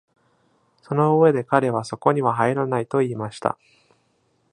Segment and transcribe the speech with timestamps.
[0.81, 3.59] その上で彼はそこには入らないと言いました。